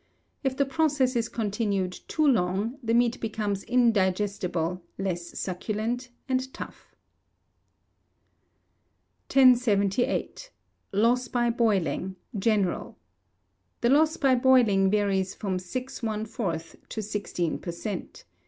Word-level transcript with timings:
If 0.43 0.57
the 0.57 0.65
process 0.65 1.15
is 1.15 1.29
continued 1.29 1.91
too 2.07 2.27
long, 2.27 2.79
the 2.81 2.95
meat 2.95 3.19
becomes 3.21 3.63
indigestible, 3.63 4.81
less 4.97 5.37
succulent, 5.37 6.09
and 6.27 6.51
tough. 6.55 6.95
1078. 9.31 10.49
Loss 10.91 11.27
by 11.27 11.51
Boiling 11.51 12.15
(General). 12.35 12.97
The 13.81 13.89
loss 13.91 14.17
by 14.17 14.33
boiling 14.33 14.89
varies 14.89 15.35
from 15.35 15.59
6 15.59 15.99
1/4 15.99 16.75
to 16.89 17.01
16 17.03 17.59
per 17.59 17.71
cent. 17.71 18.25